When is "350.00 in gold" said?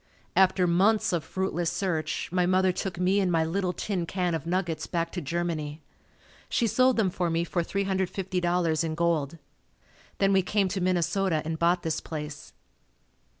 7.61-9.37